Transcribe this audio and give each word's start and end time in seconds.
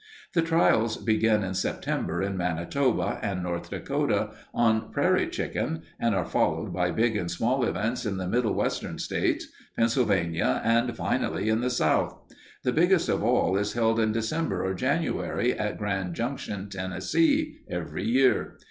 The 0.33 0.41
trials 0.41 0.97
begin 0.97 1.43
in 1.43 1.53
September 1.53 2.23
in 2.23 2.35
Manitoba 2.35 3.19
and 3.21 3.43
North 3.43 3.69
Dakota, 3.69 4.31
on 4.51 4.91
prairie 4.91 5.27
chicken, 5.29 5.83
and 5.99 6.15
are 6.15 6.25
followed 6.25 6.73
by 6.73 6.89
big 6.89 7.15
and 7.15 7.29
small 7.29 7.63
events 7.63 8.03
in 8.03 8.17
the 8.17 8.27
Middle 8.27 8.55
Western 8.55 8.97
states, 8.97 9.45
Pennsylvania, 9.77 10.59
and 10.65 10.97
finally 10.97 11.49
in 11.49 11.61
the 11.61 11.69
South. 11.69 12.17
The 12.63 12.73
biggest 12.73 13.09
of 13.09 13.23
all 13.23 13.55
is 13.57 13.73
held 13.73 13.99
in 13.99 14.11
December 14.11 14.65
or 14.65 14.73
January 14.73 15.53
at 15.53 15.77
Grand 15.77 16.15
Junction, 16.15 16.67
Tennessee, 16.69 17.59
every 17.69 18.05
year. 18.07 18.57